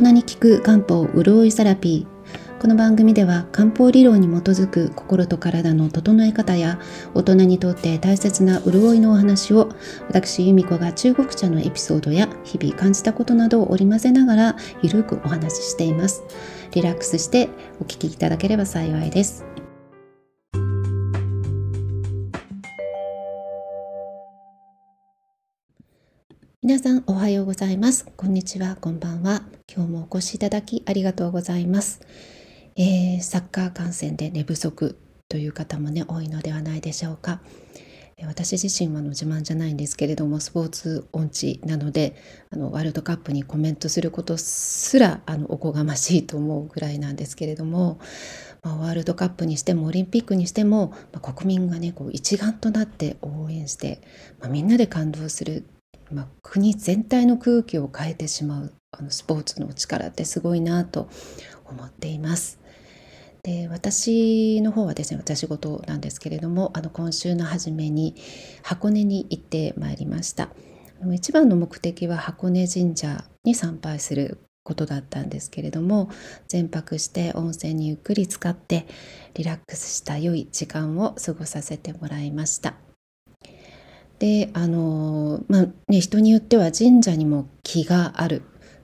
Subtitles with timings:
[0.00, 2.60] 人に効く漢方潤いセラピー。
[2.60, 6.78] この番組では漢方理論に基づく心と体の整え方や
[7.14, 9.70] 大人にとって大切な潤いのお話を
[10.08, 16.22] 私由美子が中国茶のエピソードや日々感じたことなどを織り交ぜながらゆるくお話ししています。
[16.72, 17.48] リラックスして
[17.80, 19.49] お聴きいただければ幸いです。
[26.70, 28.06] 皆さんおはようございます。
[28.16, 29.42] こんにちは、こんばんは。
[29.66, 32.00] 今日もお越しいただきありがとうございます。
[32.76, 34.96] えー、サッカー観戦で寝不足
[35.28, 37.40] という方もね、多いのではないでしょうか。
[38.24, 42.14] 私自身はの自慢じゃないんですけれどもスポーツ音痴なので
[42.50, 47.98] あのワールドカップにコメントすることすらあのおこがましいと思うぐらいなんですけれども、
[48.62, 54.02] まあ、ワールドカップにしてもオリンピックにしても、まあ、国民がねこう一丸となって応援して、
[54.38, 55.64] まあ、みんなで感動する
[56.12, 61.08] まあ、国全体の空気を変えてしまうあのスポーツの力ってすごいなと
[61.64, 62.58] 思っています。
[63.42, 68.14] で私の方はですね私事なんですけれどもあの今週の初めに
[68.62, 70.50] 箱根に行ってまいりました
[71.14, 76.10] 一番の目的は箱根神社に参拝することだったんですけれども
[76.48, 78.86] 全泊して温泉にゆっくり浸かって
[79.34, 82.74] リラックスした良い時間を過ごさせてもらいました
[84.20, 88.42] であのまあね人によっては神社にも気がある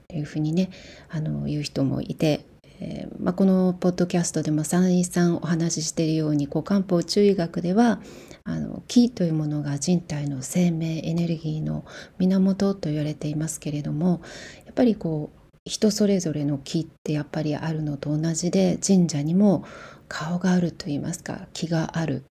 [0.09, 0.71] というふうにね
[1.09, 2.45] あの言う人もいて、
[2.79, 8.01] えー、まあ、このポッドキャストでも再三お話ししているようにこう漢方中医学では
[8.45, 11.85] あの気というものが人体の生命エネルギーの
[12.17, 14.21] 源と言われていますけれども
[14.65, 19.65] やっぱりこう人それぞれの気ってやっぱりあるのと同じで神社にも
[20.07, 22.23] 顔があると言いますか気がある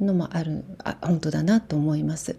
[0.00, 2.36] のもあるあ本当だなと思います。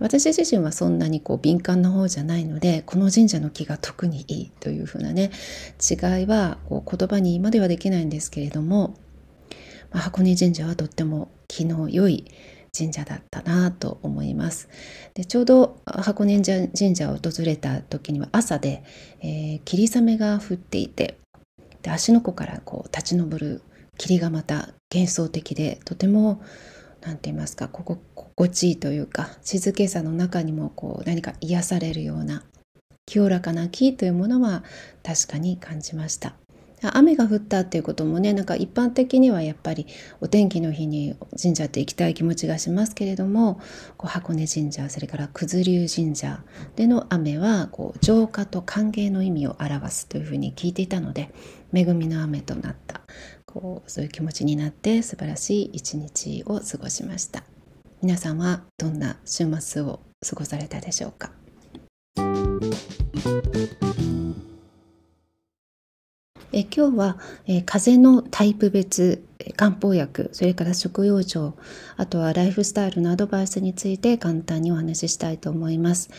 [0.00, 5.30] 私自身はそんなにこう敏感な方じゃないのでこの神社の木が特にいいというふうなね
[5.78, 8.96] 違いはこう言葉に今ではできないんですけれども、
[9.90, 12.24] まあ、箱根神社はとっても気の良い
[12.76, 14.68] 神社だったなと思います。
[15.14, 18.82] でちょうど箱根神社を訪れた時には朝で、
[19.20, 21.18] えー、霧雨が降っていて
[21.82, 23.62] で芦ノ湖からこう立ち上る
[23.98, 26.42] 霧がまた幻想的でとても
[27.06, 32.42] 何て言いますかここ心地いいというか静けさの中にもこう何か癒されるような
[33.06, 34.64] 清らかな木というものは
[35.04, 36.34] 確かに感じました。
[36.82, 39.86] 雨が降ったっていうこともねなんか一般的にはやっぱり
[40.20, 43.60] お天気の日に神社って行きたい気持ちがしますけれども
[43.96, 46.44] こう箱根神社それから九頭龍神社
[46.76, 51.30] での雨はこう浄化と歓迎の意味を表すというふうに聞いていたので
[51.72, 53.00] 恵みの雨となった。
[53.56, 57.42] こうそういう気持ちになって素晴らしい一日を過ごしました。
[58.02, 61.32] 皆さんはどんな週末を過ごされたでしょうか？
[66.52, 69.24] え今日は、え風邪のタイプ別
[69.56, 71.54] 漢方薬それから食用状
[71.96, 76.10] あとはライフスタイルのアドバイスについて簡単にお話ししたいと思います。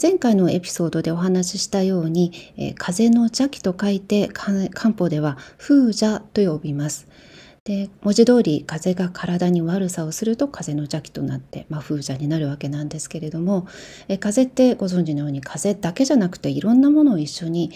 [0.00, 7.06] 前回のエピソードでお話ししたように、え風邪の邪気と書いて漢方では風邪と呼びます。
[7.64, 13.66] で文字通り風が体に悪さをすると風の邪気となって、まあ、風邪になるわけなんですけれども
[14.08, 17.70] え風ってご存知のように風だけじゃなくていろんなものを一緒に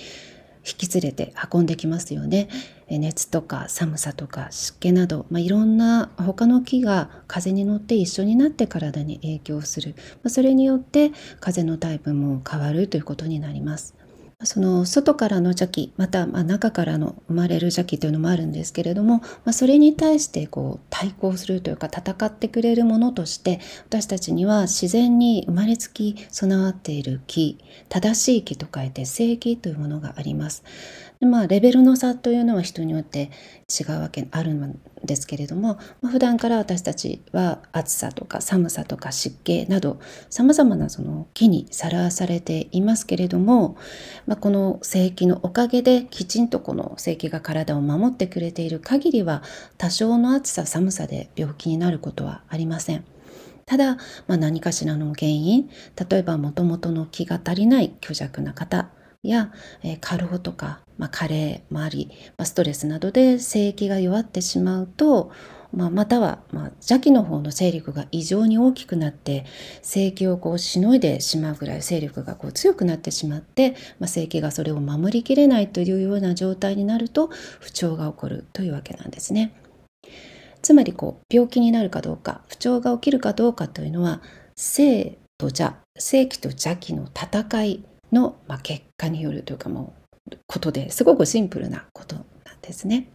[0.66, 2.48] 引き連れて運んできますよね。
[2.88, 13.94] 熱とか寒さとか湿気など、まあ、いろんな他の木が風に乗って一緒になって体に影響する、まあ、それによって風のタイプも変わるということになります。
[14.44, 27.58] その外からの邪気またま中からの生まれる邪気というのもあるんですけれども、まあ、それに対してこう対抗するというか戦ってくれるものとして私たちには自然に生まれつき備わっている気
[27.88, 30.62] 正しい気と書いて正気というものがあります。
[31.22, 33.30] でまあ、レベルの差というのは人によって
[33.70, 40.00] 違うわけあるんですけれども、まあ、普段から私たちは暑さとか寒さとか湿気など
[40.30, 43.76] さまざまなその木にさらされていますけれども、
[44.26, 49.44] まあ、この正気のおかげできちんとこの正気が体を守ってくれている限りは
[49.78, 53.04] 多少の暑さ寒さで病気になることはありません。
[53.64, 53.94] ただ、
[54.26, 55.70] まあ、何かしらの原因
[56.10, 58.90] 例えばもともとの気が足りない虚弱な方
[59.28, 59.52] や、
[59.82, 65.30] えー、過労とか、まあ、加齢もあり、まあ、ストレスなどで精液が弱ってしまうと、
[65.72, 69.46] まあ、または、まあ、邪気の方の勢力が異常に大きくなって
[69.80, 77.28] 精液をこうしのいでしまうぐらい勢力がこう強くなってしまって、まあ、精液がそれを守りきれないというような状態になると
[77.60, 79.54] 不調が起こるというわけなんですね。
[80.60, 84.22] つまりこう病気になるかどうか不調が起きるかどうかというのは
[84.54, 89.94] 生と邪正気と邪気の戦いの、まあ、結果によるというかも
[90.30, 92.24] うことですごくシンプルなことなん
[92.60, 93.08] ですね。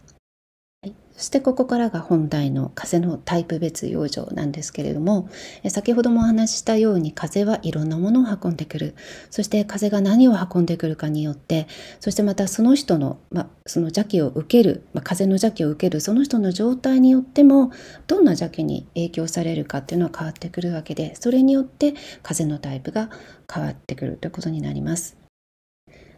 [1.18, 5.28] そしてここからが本題の風のタイプ別養生なんですけれども
[5.68, 8.94] 先ほどもお話ししたように風はいろんなものを運んでくる
[9.28, 11.66] そして風が何を運んでくるかによって
[11.98, 17.72] そしてまたその人の、まあ、その邪気を受ける、まあ、風の邪気を受けるその人の状態によっても
[18.06, 23.10] どんな邪気に影響されるかっていうのは変わってくるわけでそれによって風のタイプが
[23.52, 25.27] 変わってくるということになります。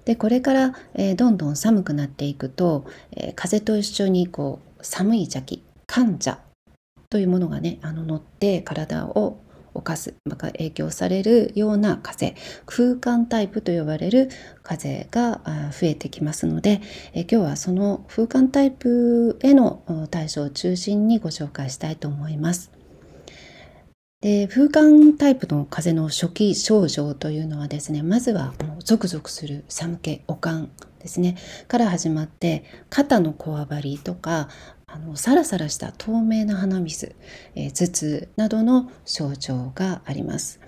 [0.05, 6.41] でこれから、えー、どんどん寒くなっていくと、えー、風と一緒にこう寒い邪気寒邪
[7.11, 9.41] というものがねあの乗って体を
[9.75, 12.35] 犯す、まあ、影響されるような風
[12.67, 14.29] 空間タイプと呼ばれる
[14.63, 16.81] 風が増えてきますので
[17.13, 22.80] え今日はその風間タイプへの対処を中心にご紹介したいと思います。
[24.21, 31.39] で風間タイプの風邪の初期症状というのはですねまずはもうゾクゾクする寒気悪寒ですね
[31.69, 34.51] から始まって肩のこわばりとか
[34.87, 37.17] あのサラサラした透明な鼻水、
[37.55, 40.61] えー、頭痛などの症状があります。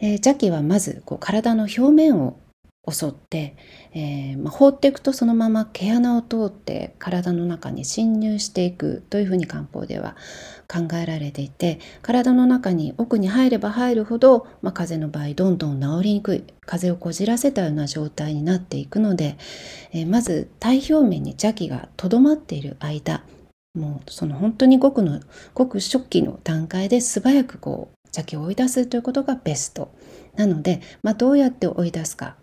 [0.00, 2.40] えー、邪気はまずこう体の表面を
[2.90, 3.56] 襲って、
[3.92, 10.16] えー、まあ、放っていくとそのまま毛穴を通って体の中に侵入していくというふうに漢方では
[10.68, 19.36] 考えられていて体の中に奥に入れば入るほど、まあ、風邪の場合どんどん治りにくい風邪をこじらせたような状態になっていくので、
[19.92, 23.22] えー、まず体表面に邪気がとどまっている間
[23.74, 25.20] もうその本当にごくの
[25.52, 29.92] ごく初期の段階で素早くこう邪気を追い出すということがベスト。
[30.36, 32.36] なので、まあ、どうやって追い出すか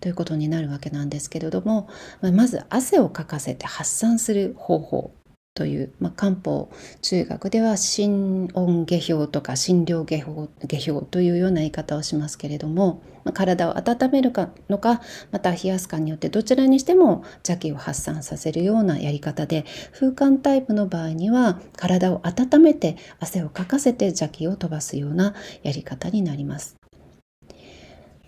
[0.00, 1.88] ということになるわけなんですけれども
[2.20, 5.14] まず汗をかかせて発散する方法。
[5.56, 6.70] という、まあ、漢方
[7.00, 15.00] 中学では心温下表とか心療下表下表というような言い方をしますけれども、まあ、体を温めるかのか
[15.32, 26.76] また冷やすかによってどちらにしても邪気を発散させるようなやり方で風寒タイプの場合には体を温めて汗をかかせて邪気を飛ばすようなやり方になります。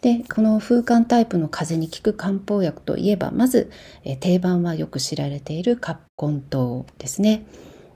[0.00, 3.70] でこの風寒タイプの風邪に効く漢方薬といえばまず、
[4.04, 7.46] え定番はよく知られている葛根湯ですね。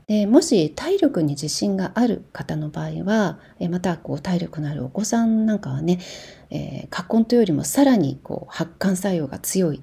[0.08, 6.00] でもし体力に自信がある方の場合はえまたこう体力のあるお子さんなんかはね、
[6.50, 9.80] えー、葛根湯よりもさらにこう発汗作用が強い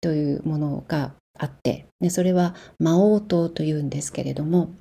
[0.00, 4.74] というものがあってでそれは魔王糖というんですけれども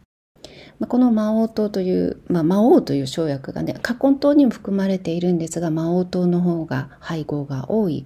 [0.80, 8.06] まあ、この魔王糖という、まあ、魔王という生薬がね葛根糖にも含まれているんですが魔王糖の方が配合が多い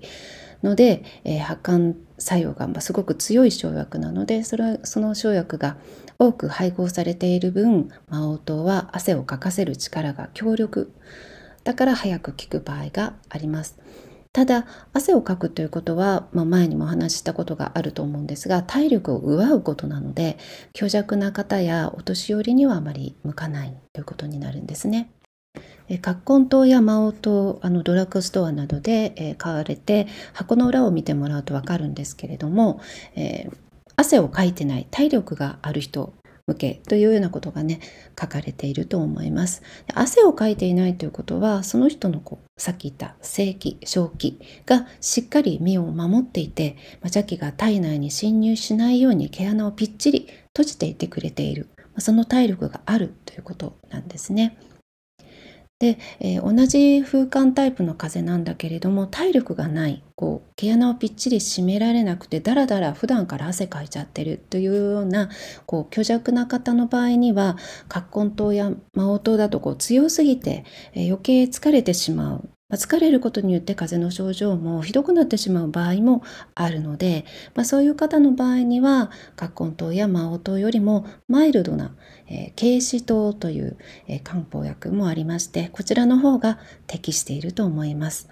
[0.63, 5.77] ので、えー、発汗作用がすごく強い生薬なのでそれその生薬が
[6.18, 10.94] 多く配合されている分魔王糖は汗をかかせる力が強力
[11.63, 13.77] だから早く効く場合があります。
[14.33, 20.38] ただ汗をかくということは、まあ、前にもお話ししたことがあると思うんですが体力を奪うことなので
[20.75, 25.12] 虚弱な方やお年寄りにはあまり向かないということになるんですね。
[26.01, 32.81] 葛根糖や魔王糖あのドラッグストアなどで、買われて箱の裏を見てもらうと分かるんですけれども、
[33.15, 33.56] えー、
[33.95, 36.13] 汗をかいてない体力がある人
[36.45, 37.80] 向けというようなことがね
[38.19, 39.63] 書かれていると思います。
[39.94, 54.57] 汗をかいていないということはその人のこうさっき言った正気正気がしっかり身を守っていて、ま邪気が体内に侵入しないように毛穴をぴっちり閉じていてくれているその体力があるということなんですね。
[55.80, 65.30] で、えー、同じ風間タイプの風邪なんだけれども体力がないこう毛穴をぴっちり締められなくてだらだら普段から汗かいちゃってるというような
[65.65, 67.57] こう虚弱な方の場合には
[67.89, 70.63] 葛根湯や魔王湯だとこう強すぎて、
[70.94, 72.53] えー、余計疲れてしまう。
[72.73, 76.23] ま疲れることによって風邪の症状もひどくなってしまう場合も
[76.56, 81.95] あるので、まあ、そういう方の場合には葛根湯や魔王湯よりもマイルドな、
[82.27, 83.77] えー、軽視糖という、
[84.07, 88.27] えー、漢方薬もありましてこちらの方が適していると思います。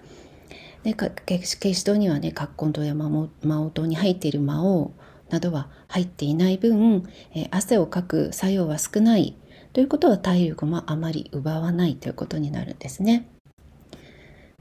[0.82, 3.28] で軽視糖にはね葛根湯や魔
[3.62, 4.92] 王糖に入っている魔王
[5.30, 9.36] などは入っていない分、えー、汗をかく作用は少ない
[9.72, 13.28] ということは体力もあまり奪わないということになるんですね。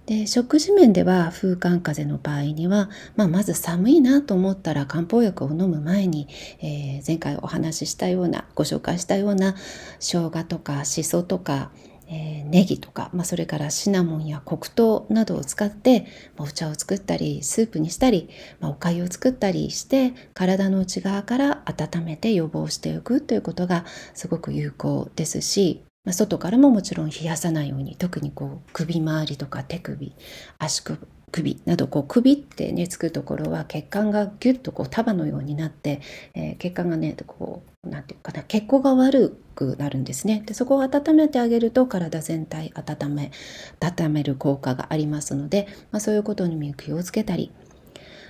[0.06, 6.28] で食事面では風寒風邪の場合には、まあ、まず寒いなと思ったら漢方薬を飲む前に、
[6.60, 9.56] えー、前回お話ししたようなご紹介したような
[10.00, 11.72] 生姜とかしそとか、
[12.08, 18.28] えー、ネギとか、まあ、それからシナモンや黒糖などを使ってお茶を作ったりスープにしたり、
[18.60, 30.16] まあ、お粥を作ったりして体の内側から温めて予防しておくということがすごく有効ですしまあ、外からももちろん冷やさないように特にこう首周りとか手首
[30.58, 31.00] 足首
[31.32, 36.02] 首などこう首ってねつくところは血管がギュッとこう束のようになって、
[36.34, 40.44] えー、血管がねこう何て言うかな血行が悪くなるんですね。
[40.46, 43.32] でそこを温めてあげると体全体温め
[43.80, 47.52] 温める効果がありますので、まあ、そういうことにも気をつけたり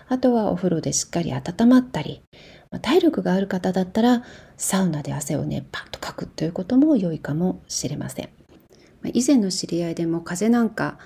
[0.07, 2.21] あとはお風呂でしっかり温まったり、
[2.79, 4.23] 体力がある方だったら
[4.55, 8.29] サウナで汗をねパッとかくということも良いかもしれません。
[9.13, 10.99] 以前の知り合いでも風邪なんか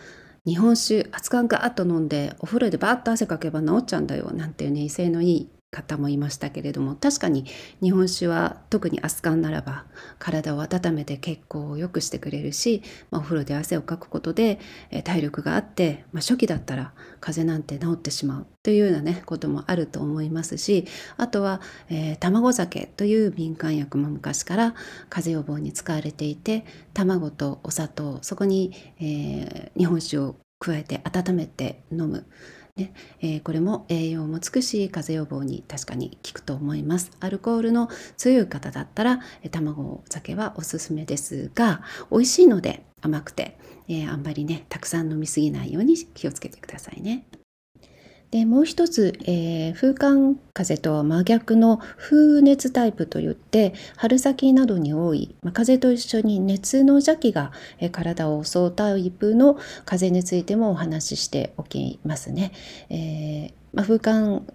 [0.45, 7.45] 日本酒熱燗ガーッと飲んでお風呂でバーッと汗かけば治っちゃうんだよなんていうね威勢のいい方もいましたけれども確かに
[7.81, 9.83] 日本酒は特にアスカンならば
[10.17, 18.47] 体を温めて血行を良くしてくれるし、まあ、お風呂で汗をかくことで、え体力があって、まあ、初期だったら風邪なんて治ってしまう。
[18.63, 24.73] というようなねこともあると思いますしあとは、えー、卵酒という民間薬も昔から
[25.07, 26.65] 風邪予防に使われていて
[26.95, 32.25] 卵とお砂糖そこに、えー、日本酒を加えて温めて飲む。
[32.77, 32.93] ね。
[33.21, 37.11] えー、これも栄養もつくし風邪予防に確かに効くと思います。
[37.21, 47.25] アルコールの強い方だったら卵酒はおすすめですが美味しいので甘くて、えー、あんまりねたくさん飲みすぎないように気をつけてくださいね。
[48.35, 62.51] でもう一つ、えー、風寒風とは真逆の風熱タイプといって春先などに多い、まあ、風と一緒に熱の邪気が、えー、体を襲うタイプの風についてもお話ししておきますね。
[62.89, 64.45] えーまあ、風寒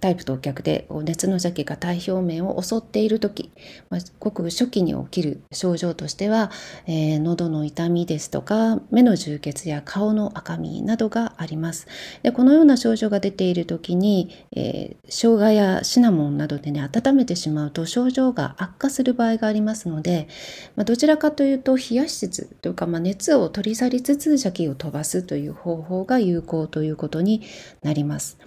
[0.00, 3.50] タイプと逆で熱の邪気が体表面を襲っている時、
[3.90, 6.50] まあ、ごく初期に起きる症状としては、
[6.86, 11.86] えー、喉の痛みですとか目の充血や顔の赤みなどがあります
[12.22, 20.28] でこのような症状が出ている時に、えー、生姜やシナモンなどでね温めてしまうと症状が悪化する場合がありますので、
[20.76, 27.42] まあ、どちらかというと冷やしつつというか、まあ、熱を取り去りつつ邪気を飛ばすという方法が有効ということに
[27.82, 28.38] なります。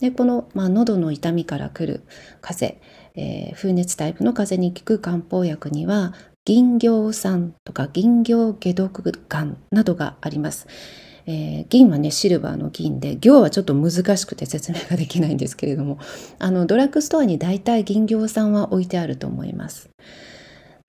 [0.00, 2.02] でこの、まあ、喉の痛みから来る
[2.40, 6.14] 風邪、えー、風熱タイプの風邪に効く漢方薬には
[6.44, 10.66] 銀行酸とか銀行解毒丸などがあります。
[11.26, 15.98] えー、銀はねシルバーの銀で行はちょっと難しくて説明ができないんですけれども
[16.38, 19.90] あのドラッグストアに大体銀行酸は置いてあると思います。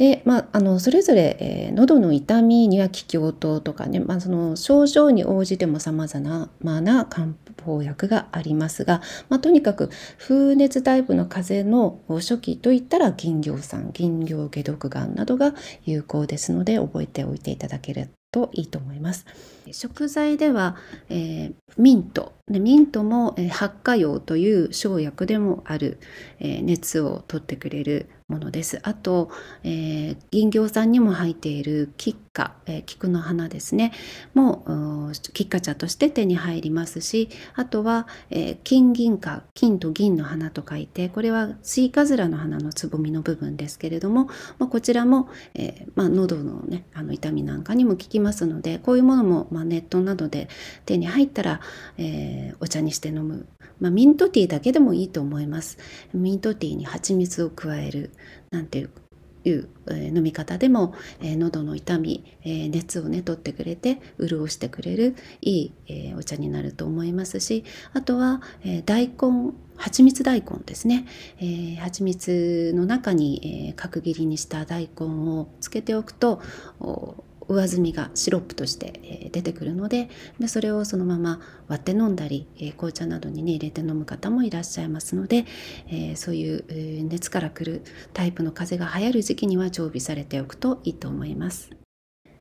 [0.01, 7.27] で、まあ、あのそれぞれ、えー、喉の痛みには気胸糖とかね、まあ、その症状に応じてもさまざまな漢
[7.63, 15.53] 方薬がありますが、まあ、とにかく風熱タイプの風邪の初期といったら銀行酸銀行解毒丸などが
[15.85, 19.27] 有効ですので覚えておいていただけるといいと思います。
[19.71, 20.77] 食材では、
[21.09, 25.99] えー、ミントでミントも、えー、発火用という生薬でもある、
[26.39, 28.79] えー、熱を取ってくれるものです。
[28.83, 29.29] あと、
[29.63, 33.91] えー、銀行さんにも入っている菊花、えー、菊の花ですね
[34.33, 44.25] も菊花茶として手に入りますしあとは、えー、金銀花金と銀の花と書いてこれはスイカズラの花のつぼみの部分ですけれども、
[44.57, 50.47] まあ、こちらも、えーまあ、喉の,、ね、あの痛みなんかにも効きますのでこういうものも、まあ、ネットなどで
[50.85, 51.59] 手に入ったら、
[51.97, 53.47] えー、お茶にして飲む、
[53.79, 55.77] まあ、ミントティーだけでもいいと思います。
[56.13, 58.11] ミントティーに蜂蜜を加える
[58.51, 58.89] なんていう
[59.43, 67.63] いう、え、飲み方でも、えー、喉の痛み、えー、熱をね取ってくれて潤してくれるいい、えー、お茶になると思いますし
[67.93, 71.07] あとは、えー、大根蜂蜜大根ですね、
[71.39, 76.41] えー、蜂蜜の中に、えー、角切りにした大根をつけておくと
[76.79, 85.45] お上澄みがシロップとして出てくるのででそれをそのまま割って飲んだり紅茶などにね入れて飲む方もいらっしゃいますので、
[85.87, 91.69] えー、そういう熱からくるタイプの風邪が流行る時期には常備されておくといいと思います。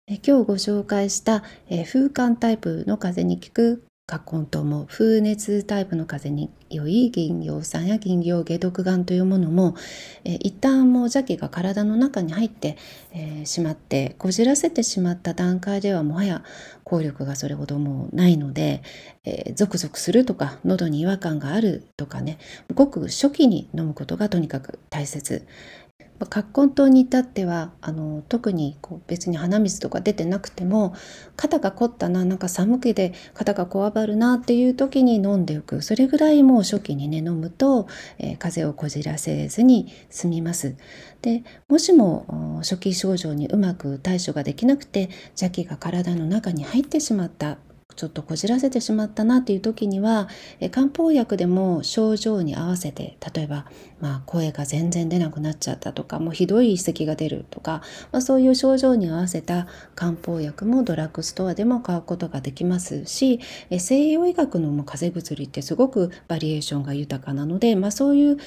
[0.08, 9.76] 今日ご紹介したえ風寒タイプの風邪に効く葛根湯も風熱タイプの風に良い銀行酸や銀行解毒丸というものも、
[10.24, 12.76] えー、一旦もう邪気が体の中に入って、
[13.12, 16.42] えー、しまってこじらせてしまった段階ではもはや
[16.82, 18.82] 効力がそれほどもないので、
[19.24, 22.38] えー、ゾクゾクするとか喉に違和感があるとかね
[22.74, 25.46] ごく初期に飲むことがとにかく大切。
[26.20, 30.94] ま葛根湯に至ってはあの特にこう別に鼻水とか出てなくても
[31.34, 40.76] 肩が凝ったななんか寒気で肩がこわばるなっていう時に飲んでおくそれぐらいもう初期にね飲むと、えー、風邪をこじらせずに済みます。
[41.22, 47.58] でもしも初期症状にうまく対処ができなくて邪気が体の中に入ってしまった
[47.94, 50.28] ちょっとこじらせてしまったなっていう時には
[50.70, 53.66] 漢方薬でも症状に合わせて例えば、
[54.00, 57.82] まあ、声が全然出なくなっちゃったとかもうひどい咳が出るとか、
[58.12, 63.40] まあ、そういう症状に合わせた漢方薬もドラッグストアでも買うことができますし
[63.78, 68.38] 西洋医学のも風邪薬ってすごくバリエーションが豊かなので、まあ、そういう、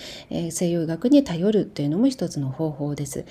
[0.51, 3.25] 西洋医学に頼るっていうのも一つの方法です。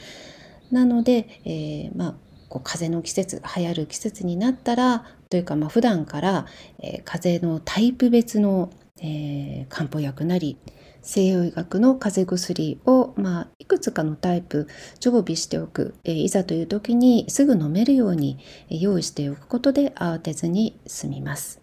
[0.71, 2.15] なので、えー、まあ
[2.53, 6.47] こう風の季節流行る季節になったらというかまあ普段から、
[6.81, 8.69] えー、風邪のタイプ別の、
[9.01, 10.59] えー、漢方薬なり
[11.01, 14.69] 西洋医学の風邪薬を、まあ、いくつかのタイプ
[15.01, 21.62] 常備しておく、えー、いざという時にすぐ飲めるように用意しておくことで慌てずに済みます。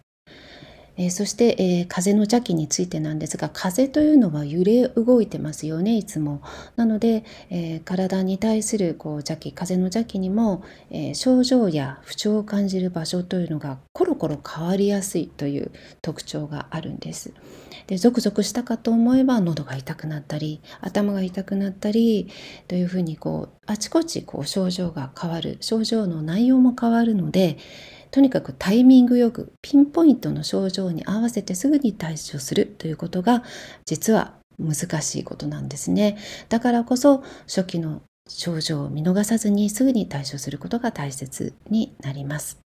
[1.00, 6.42] えー、そして、えー、風の邪気についてなんですが風というのは揺れ動いてますよねいつも。
[6.76, 15.70] なので、えー、体に対するこう邪気風の邪気にも、え症状や不調を感じる場所というのがコロコロ変わりやすいという
[16.02, 17.32] 特徴があるんです。
[17.86, 22.28] でゾクゾクしたかと思えば喉が痛くなったり頭が痛くなったり
[22.68, 27.56] というふうにこうあちこちこう症状が変わる症状の内容も変わるので
[28.10, 33.44] とにかくタイミングよくピンポイントの症状に合わせてすぐに対処するということが
[33.84, 36.18] 実は難しいことなんですね。
[36.48, 42.58] だからこそ初期の症状を見逃さずにすぐに対処することが大切になります。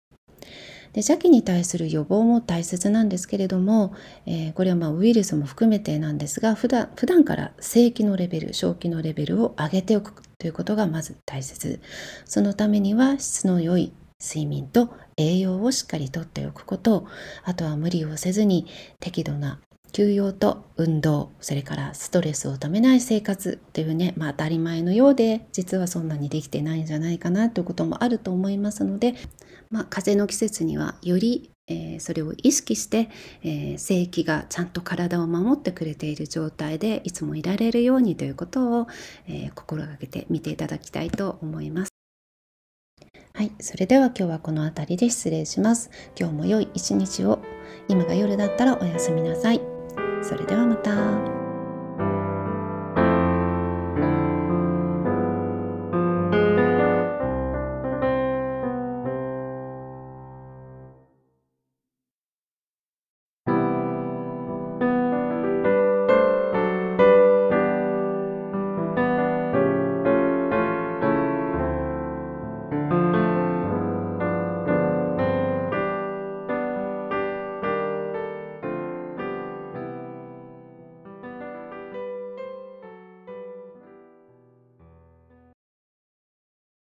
[0.95, 3.95] で邪気に対する予防も大切なんですけれども、
[4.27, 11.81] えー、これはまあウイルスも含めてなんですが普段普段から正気のレベル正気のレベルを上げておくということがまず大切
[12.25, 17.07] そのためには質の良い睡眠と栄養をしっかりとっておくこと
[17.45, 18.67] あとは無理をせずに
[19.01, 19.61] 適度な
[19.93, 29.15] 休養と運動それからストレスをためない生活というね、まあ、当たり前のようで実はそんなにできてないんじゃないかなということもあると思いますので、
[29.71, 33.09] まあ、風邪の季節にはよりえー、それを意識して、
[33.43, 38.87] えー、正規がちゃんと体を守ってくれている状態でいつもいられるようにということを、
[39.27, 41.94] えー、心がけてみていただきたいと思います。
[43.37, 45.91] はい、それでは今日はこの辺りで失礼します。
[46.17, 47.43] 今日も良い一日を。
[47.89, 49.61] 今が夜だったらおやすみなさい。
[50.23, 51.44] それではまた。